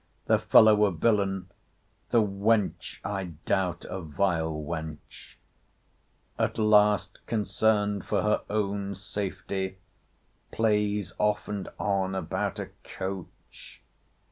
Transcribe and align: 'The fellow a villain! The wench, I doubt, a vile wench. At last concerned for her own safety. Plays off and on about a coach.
'The 0.25 0.39
fellow 0.39 0.85
a 0.85 0.91
villain! 0.91 1.47
The 2.09 2.23
wench, 2.23 2.97
I 3.05 3.33
doubt, 3.45 3.85
a 3.87 4.01
vile 4.01 4.51
wench. 4.55 5.35
At 6.39 6.57
last 6.57 7.23
concerned 7.27 8.05
for 8.07 8.23
her 8.23 8.41
own 8.49 8.95
safety. 8.95 9.77
Plays 10.49 11.13
off 11.19 11.47
and 11.47 11.69
on 11.77 12.15
about 12.15 12.57
a 12.57 12.71
coach. 12.83 13.83